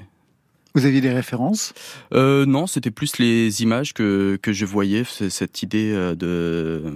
[0.75, 1.73] Vous aviez des références?
[2.15, 6.93] Euh, non, c'était plus les images que, que je voyais, cette idée de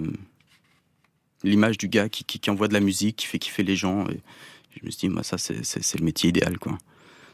[1.45, 4.07] l'image du gars qui, qui, qui envoie de la musique, qui fait kiffer les gens.
[4.09, 4.21] Et
[4.81, 6.79] je me suis dit, moi, ça, c'est, le métier idéal, quoi.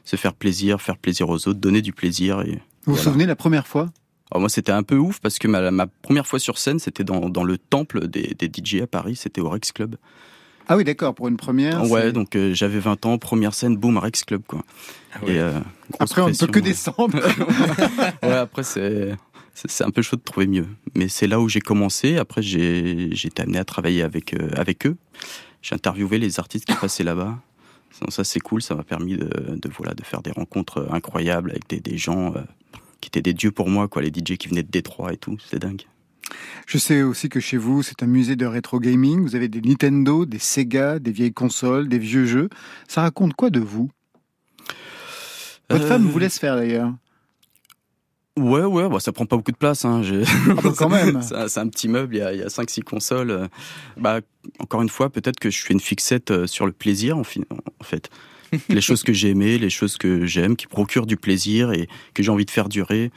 [0.05, 2.41] Se faire plaisir, faire plaisir aux autres, donner du plaisir.
[2.41, 3.91] Et Vous vous souvenez la première fois?
[4.31, 7.05] Alors moi, c'était un peu ouf parce que ma, ma première fois sur scène, c'était
[7.05, 9.97] dans, dans le temple des, des DJ à Paris, c'était au Rex Club.
[10.69, 11.83] Ah oui, d'accord, pour une première.
[11.91, 14.63] ouais, c'est- donc euh, j'avais 20 ans, première scène, boum, Rex Club, quoi.
[15.23, 15.35] ouais.
[15.35, 15.59] Et, euh,
[15.99, 17.19] Après, on ne peut que descendre.
[18.23, 19.17] ouais, après, c'est,
[19.53, 20.67] c'est, c'est un peu chaud de trouver mieux.
[20.95, 22.19] Mais c'est là où j'ai commencé.
[22.19, 24.97] Après, j'ai, j'ai été amené à travailler avec, euh, avec eux.
[25.61, 27.37] J'ai interviewé les artistes qui passaient là-bas.
[28.09, 28.63] Ça, c'est cool.
[28.63, 32.33] Ça m'a permis de, de, voilà, de faire des rencontres incroyables avec des, des gens
[32.37, 32.41] euh,
[33.01, 34.03] qui étaient des dieux pour moi, quoi.
[34.03, 35.37] Les DJ qui venaient de Détroit et tout.
[35.43, 35.83] C'était dingue.
[36.67, 39.21] Je sais aussi que chez vous, c'est un musée de rétro gaming.
[39.23, 42.49] Vous avez des Nintendo, des Sega, des vieilles consoles, des vieux jeux.
[42.87, 43.91] Ça raconte quoi de vous?
[45.69, 46.93] Votre Euh, femme vous laisse faire d'ailleurs.
[48.39, 49.85] Ouais, ouais, bah, ça prend pas beaucoup de place.
[49.85, 50.03] Hein.
[50.49, 51.21] Ah bah, quand même.
[51.49, 53.31] c'est un- petit meuble, il y a, y a 5-6 consoles.
[53.31, 53.49] euh.
[53.97, 54.21] Bah,
[54.61, 57.41] encore une fois, peut-être que je fais une fixette euh, sur le plaisir, en, fin-
[57.81, 58.09] en fait.
[58.69, 62.23] les choses que j'ai aimées, les choses que j'aime, qui procurent du plaisir et que
[62.23, 63.11] j'ai envie de faire durer.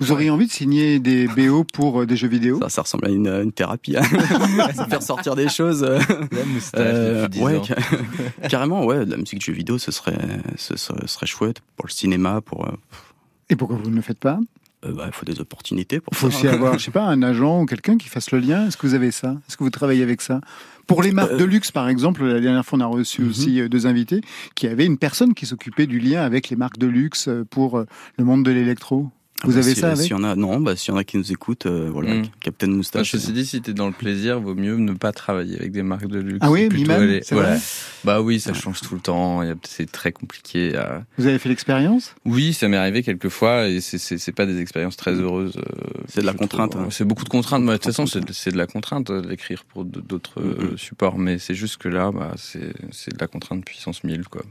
[0.00, 2.58] Vous auriez envie de signer des BO pour euh, des jeux vidéo?
[2.62, 3.96] Ça, ça ressemble à une, une thérapie.
[3.96, 4.02] hein.
[4.90, 5.82] faire sortir des choses.
[5.82, 5.98] euh,
[6.30, 9.78] La moustache euh, depuis 10 ouais, ca- carrément, ouais, de la musique de jeux vidéo,
[9.78, 10.16] ce serait,
[10.56, 12.66] ce serait, ce serait chouette pour le cinéma, pour.
[12.66, 12.72] euh,
[13.50, 14.38] Et pourquoi vous ne le faites pas?
[14.84, 17.22] Euh, bah, il faut des opportunités pour Il faut aussi avoir, je sais pas, un
[17.22, 18.66] agent ou quelqu'un qui fasse le lien.
[18.66, 19.36] Est-ce que vous avez ça?
[19.48, 20.40] Est-ce que vous travaillez avec ça?
[20.86, 23.28] Pour les marques Euh, de luxe, par exemple, la dernière fois, on a reçu Mhm.
[23.28, 24.20] aussi euh, deux invités
[24.54, 27.84] qui avaient une personne qui s'occupait du lien avec les marques de luxe pour
[28.16, 29.10] le monde de l'électro.
[29.44, 30.98] Vous bah, avez si- ça avec S'il y en a, non, bah, s'il y en
[30.98, 32.22] a qui nous écoutent, euh, voilà, Mm.
[32.40, 33.12] Captain Moustache.
[33.12, 36.08] ceci dit, si t'es dans le plaisir, vaut mieux ne pas travailler avec des marques
[36.08, 36.38] de luxe.
[36.40, 37.50] Ah oui, plutôt aller- c'est voilà.
[37.50, 37.60] vrai
[38.02, 39.42] Bah oui, ça change tout le temps.
[39.62, 40.74] C'est très compliqué.
[40.76, 42.16] à- Vous avez fait l'expérience?
[42.24, 45.56] Oui, ça m'est arrivé quelques fois et c'est- pas des expériences très heureuses.
[45.56, 45.62] euh,
[46.08, 46.88] C'est de la je contrainte, hein.
[46.90, 47.64] C'est beaucoup de contraintes.
[47.64, 48.20] De toute façon, c'est
[48.52, 50.78] de- la contrainte euh, d'écrire pour d'autres euh, Mhm.
[50.78, 54.42] supports, mais c'est juste que là, bah, c'est c'est de la contrainte puissance 1000, quoi.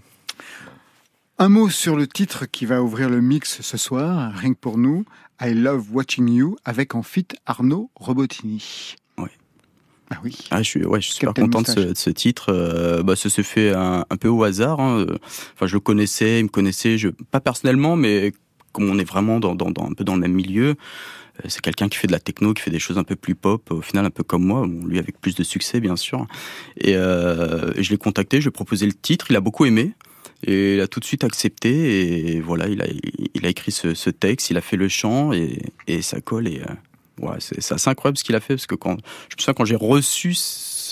[1.40, 4.78] Un mot sur le titre qui va ouvrir le mix ce soir, rien que pour
[4.78, 5.06] nous.
[5.40, 8.96] I Love Watching You avec en fit Arnaud Robotini.
[9.20, 9.30] Ouais.
[10.10, 10.36] Ah oui.
[10.50, 11.86] Ah, je suis, ouais, je suis super content de ce, Moustache.
[11.94, 12.46] de ce titre.
[12.52, 14.80] Euh, bah, ça s'est fait un, un peu au hasard.
[14.80, 14.98] hein.
[15.02, 15.18] Euh,
[15.54, 18.34] Enfin, je le connaissais, il me connaissait, je, pas personnellement, mais
[18.72, 21.62] comme on est vraiment dans, dans, dans- un peu dans le même milieu, euh, c'est
[21.62, 23.82] quelqu'un qui fait de la techno, qui fait des choses un peu plus pop, au
[23.82, 26.26] final un peu comme moi, bon, lui avec plus de succès bien sûr.
[26.78, 29.66] Et, euh, et je l'ai contacté, je lui ai proposé le titre, il a beaucoup
[29.66, 29.94] aimé.
[30.44, 32.86] Et il a tout de suite accepté et voilà, il a,
[33.34, 36.62] il a écrit ce, texte, il a fait le chant et, et ça colle et
[36.62, 38.98] euh, ouais, c'est assez incroyable ce qu'il a fait parce que quand
[39.30, 40.36] je me souviens quand j'ai reçu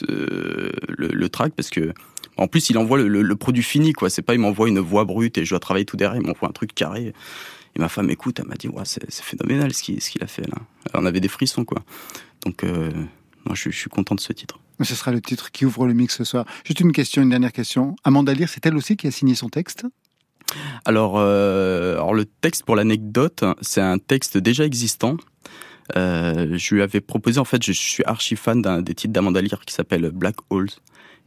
[0.02, 1.94] le, track parce que
[2.38, 5.38] en plus il envoie le, produit fini quoi, c'est pas il m'envoie une voix brute
[5.38, 7.14] et je dois travailler tout derrière, il m'envoie un truc carré.
[7.78, 10.28] Et ma femme écoute, elle m'a dit ouais c'est phénoménal ce qu'il ce qu'il a
[10.28, 10.58] fait là.
[10.94, 11.84] On avait des frissons quoi.
[12.46, 12.90] Donc euh,
[13.46, 14.60] moi je, suis- je suis content de ce titre.
[14.84, 16.46] Ce sera le titre qui ouvre le mix ce soir.
[16.66, 17.96] Juste une question, une dernière question.
[18.04, 19.86] Amanda Lear, c'est elle aussi qui a signé son texte?
[20.84, 25.18] Alors, euh, alors le texte pour l'anecdote, c'est un texte déjà existant.
[25.96, 29.42] Euh, je lui avais proposé, en fait, je, suis archi fan d'un des titres d'Amanda
[29.42, 30.70] Lear qui s'appelle Black Holes,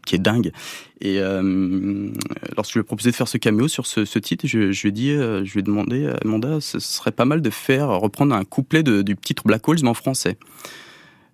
[0.05, 0.53] qui est dingue.
[1.01, 2.11] Et euh,
[2.57, 4.83] lorsque je lui ai proposé de faire ce caméo sur ce, ce titre, je, je
[4.83, 8.35] lui ai dit, je lui ai demandé, Amanda, ce serait pas mal de faire reprendre
[8.35, 10.39] un couplet de- du titre Black Holes mais en français.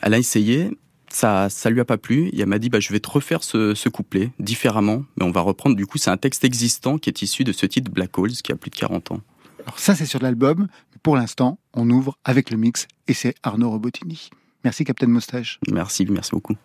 [0.00, 0.70] Elle a essayé,
[1.08, 2.28] ça, ça lui a pas plu.
[2.28, 5.30] Et elle m'a dit, bah, je vais te refaire ce, ce couplet différemment, mais on
[5.30, 5.76] va reprendre.
[5.76, 8.52] Du coup, c'est un texte existant qui est issu de ce titre Black Holes qui
[8.52, 9.20] a plus de 40 ans.
[9.64, 10.68] Alors ça, c'est sur l'album.
[11.02, 14.30] Pour l'instant, on ouvre avec le mix et c'est Arnaud Robotini.
[14.64, 15.58] Merci, Captain Moustache.
[15.70, 16.56] Merci, merci beaucoup.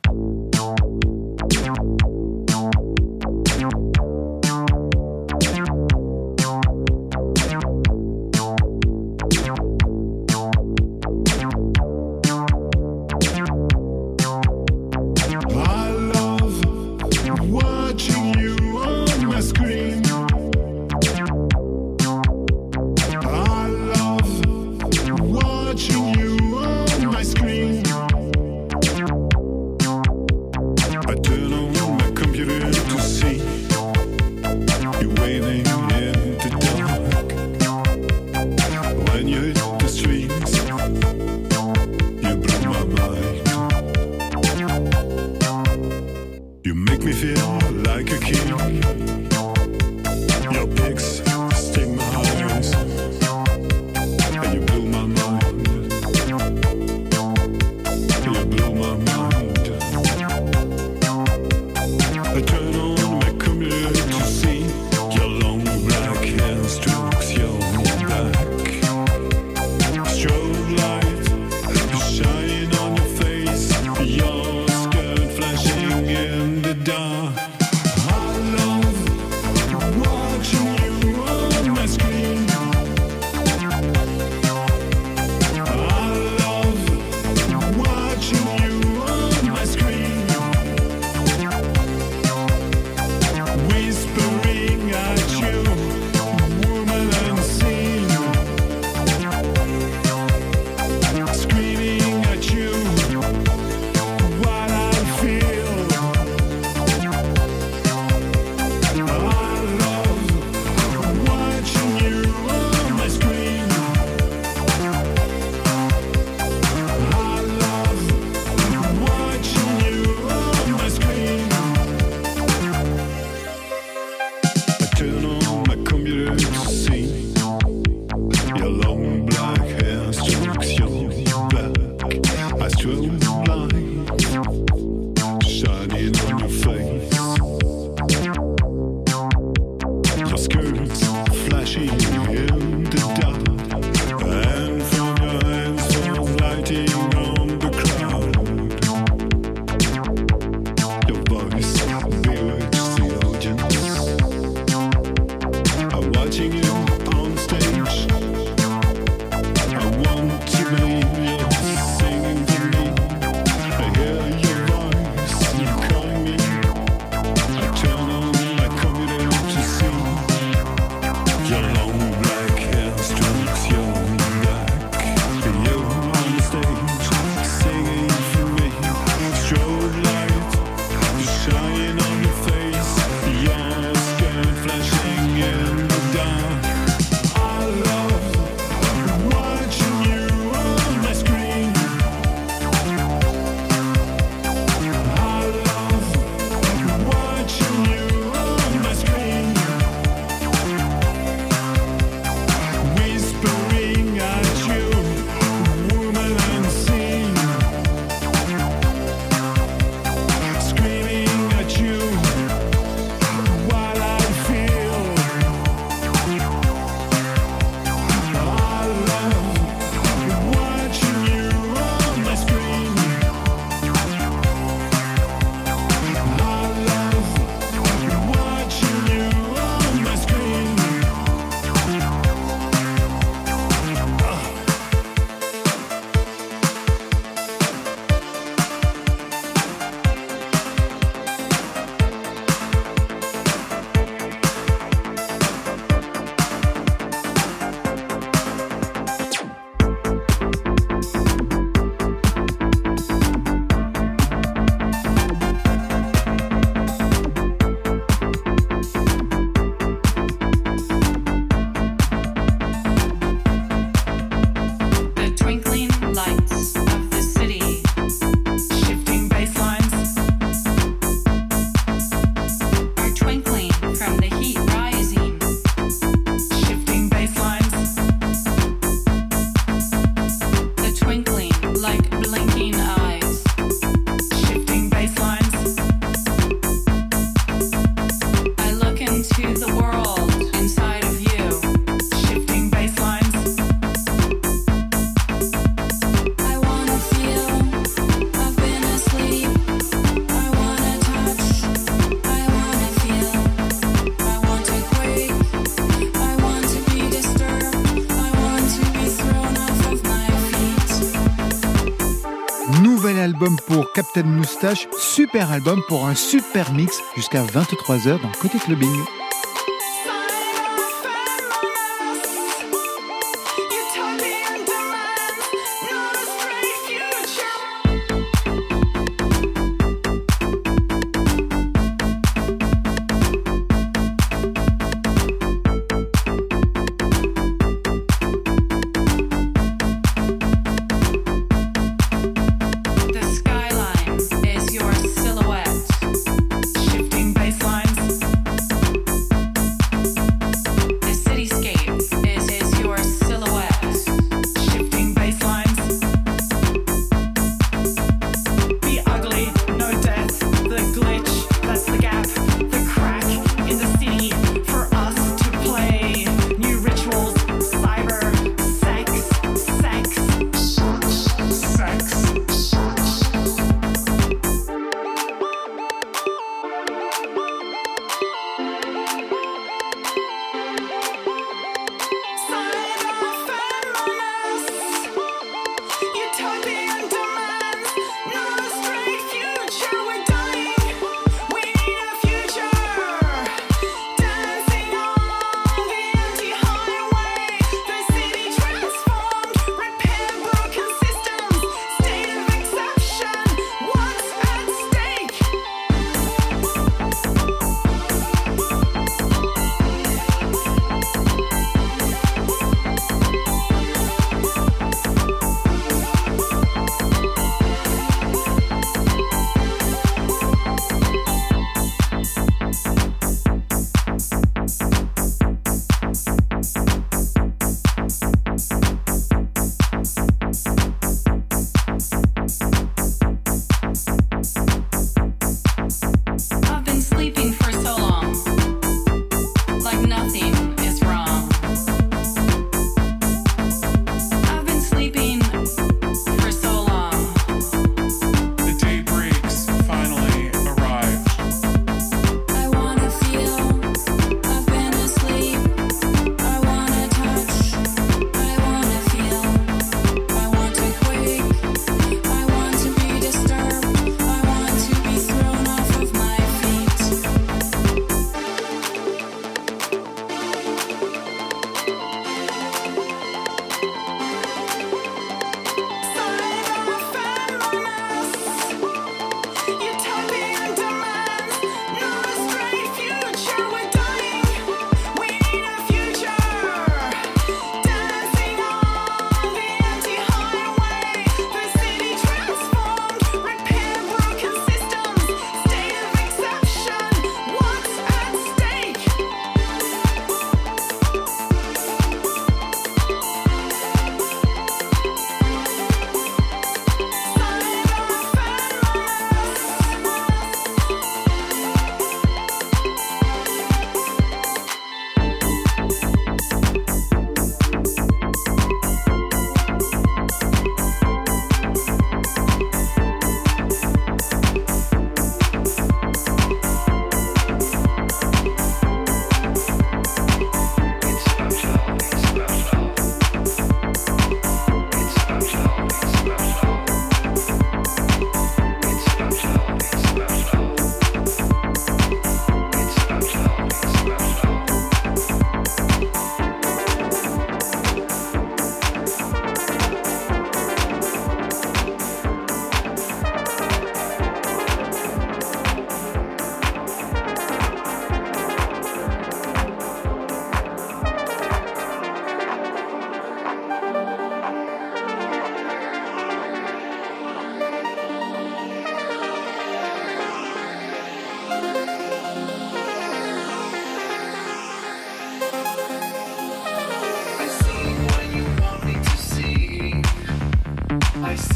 [313.94, 319.04] Captain Moustache, super album pour un super mix jusqu'à 23h dans Côté Clubbing.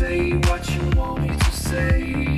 [0.03, 2.32] say what you want me to say.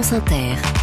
[0.00, 0.77] France Inter.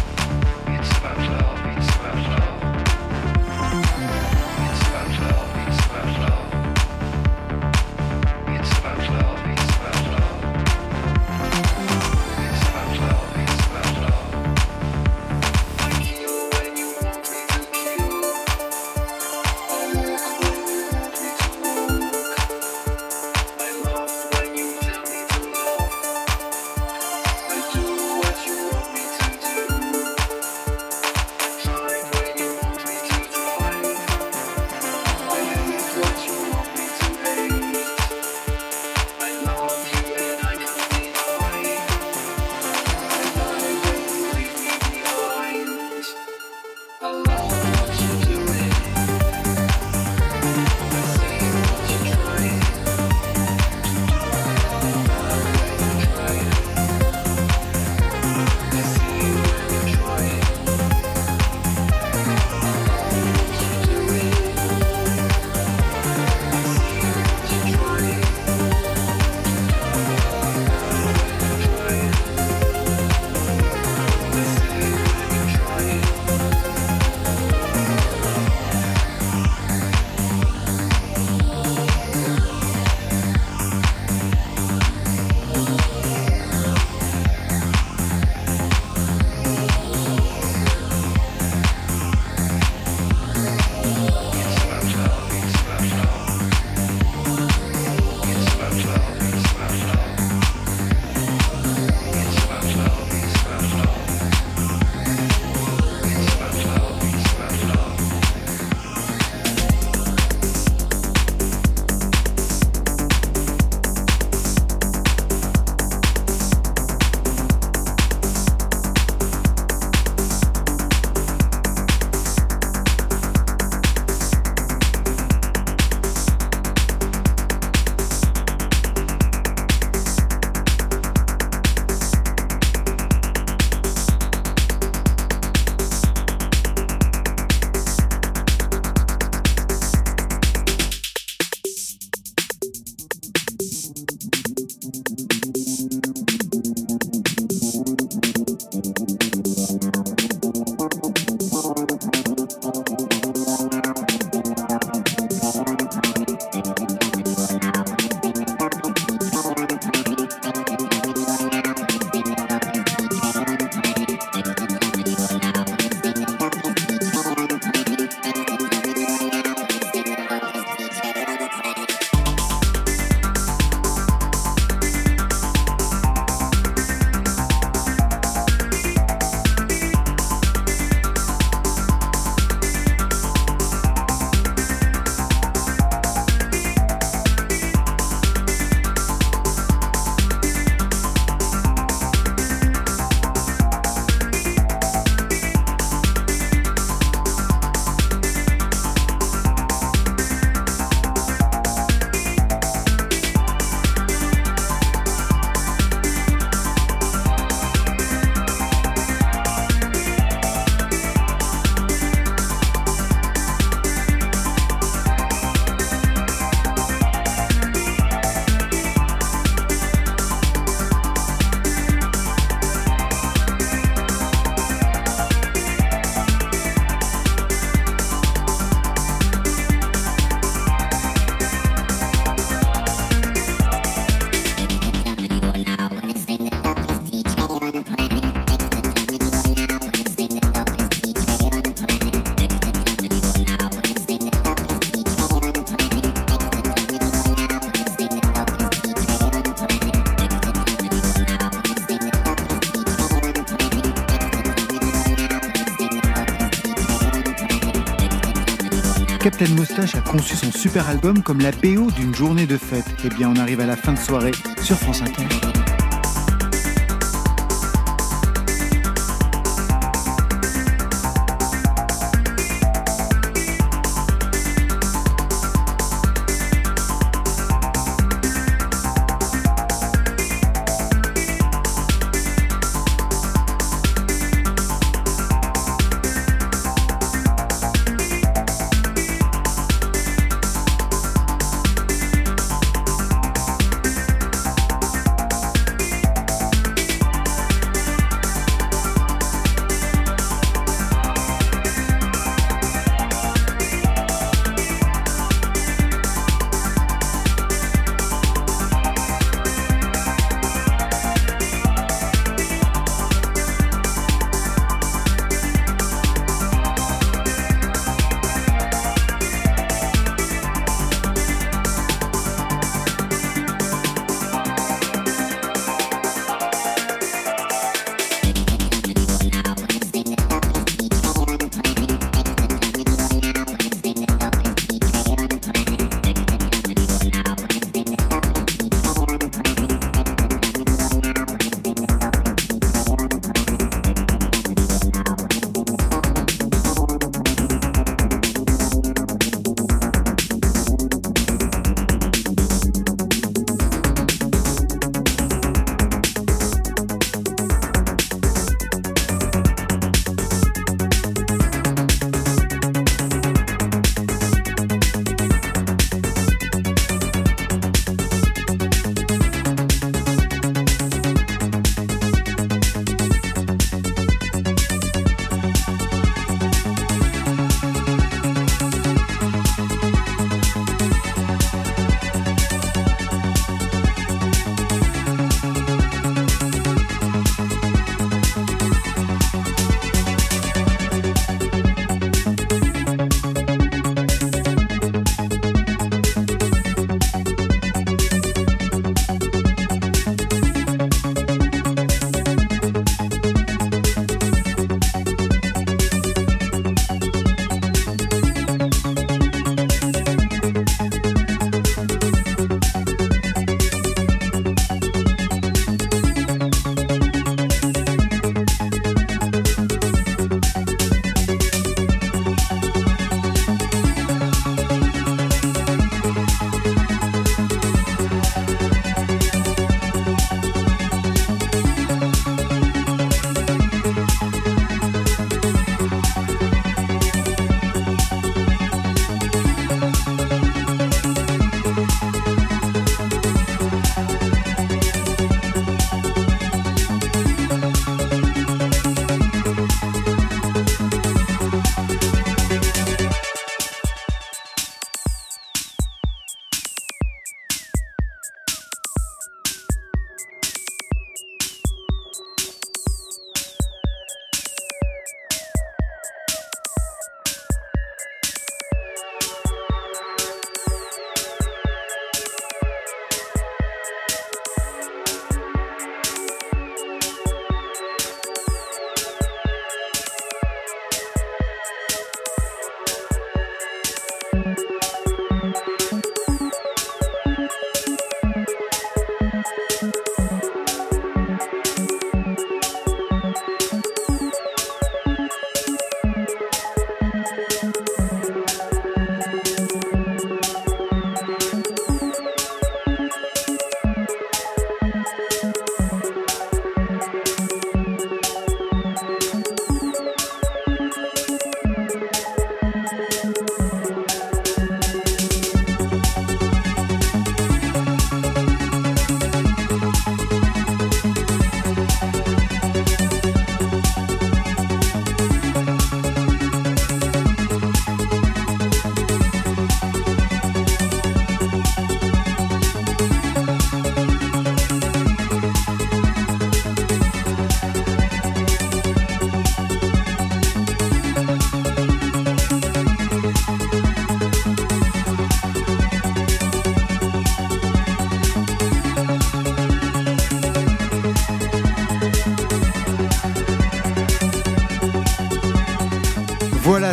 [259.38, 262.86] Captain Moustache a conçu son super album comme la BO d'une journée de fête.
[263.04, 264.32] Eh bien, on arrive à la fin de soirée
[264.62, 265.65] sur France Inter.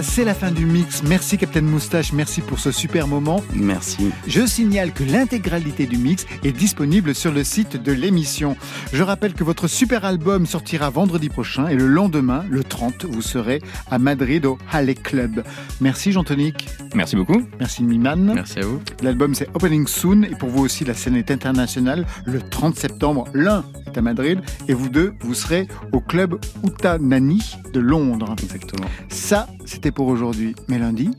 [0.04, 1.02] C'est la fin du mix.
[1.04, 3.42] Merci Captain Moustache, merci pour ce super moment.
[3.54, 4.12] Merci.
[4.28, 8.58] Je signale que l'intégralité du mix est disponible sur le site de l'émission.
[8.92, 13.22] Je rappelle que votre super album sortira vendredi prochain et le lendemain, le 30, vous
[13.22, 15.44] serez à Madrid au Halle Club.
[15.80, 16.68] Merci Jean-Tonique.
[16.94, 17.42] Merci beaucoup.
[17.60, 18.34] Merci Miman.
[18.36, 18.82] Merci à vous.
[19.02, 22.06] L'album c'est Opening Soon et pour vous aussi la scène est internationale.
[22.26, 27.56] Le 30 septembre, l'un est à Madrid et vous deux, vous serez au club Utanani
[27.72, 28.36] de Londres.
[28.44, 28.88] Exactement.
[29.10, 30.56] Ça, c'était pour aujourd'hui.
[30.68, 31.12] Mais lundi,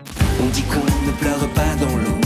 [0.42, 2.18] On dit qu'on ne pleure pas dans l'eau.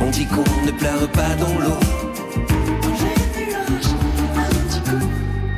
[0.00, 1.78] On dit qu'on ne pleure pas dans l'eau.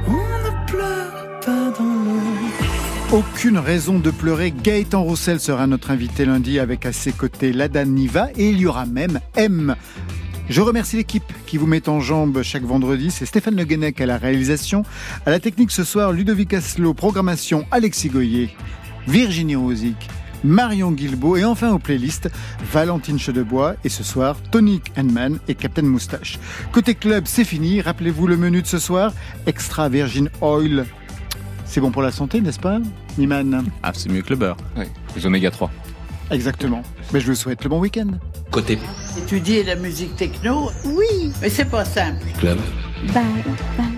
[0.08, 2.26] On ne pleure pas dans l'eau.
[3.12, 4.50] aucune raison de pleurer.
[4.50, 8.66] Gaëtan Roussel sera notre invité lundi avec à ses côtés Lada Niva et il y
[8.66, 9.76] aura même M.
[10.48, 13.10] Je remercie l'équipe qui vous met en jambe chaque vendredi.
[13.10, 14.84] C'est Stéphane Le Guenec à la réalisation.
[15.26, 18.50] À la technique ce soir, Ludovic Asselot, programmation Alexis Goyer,
[19.08, 20.08] Virginie Rosic,
[20.44, 22.30] Marion Guilbeault et enfin aux playlists
[22.72, 26.38] Valentine Chedebois et ce soir Tonic Henman et Captain Moustache.
[26.70, 27.80] Côté club, c'est fini.
[27.80, 29.12] Rappelez-vous le menu de ce soir
[29.46, 30.86] extra virgin oil.
[31.64, 32.78] C'est bon pour la santé, n'est-ce pas,
[33.18, 33.64] Niman?
[33.82, 34.56] Ah, c'est mieux que le beurre.
[34.76, 34.84] Oui,
[35.16, 35.72] les oméga 3.
[36.30, 36.82] Exactement.
[37.12, 38.12] Mais je vous souhaite le bon week-end.
[38.50, 38.78] Côté
[39.18, 42.24] Étudier la musique techno, oui, mais c'est pas simple.
[42.38, 42.58] club.
[43.12, 43.24] Bye
[43.76, 43.95] bye.